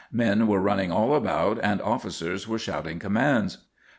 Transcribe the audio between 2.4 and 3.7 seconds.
were shouting commands.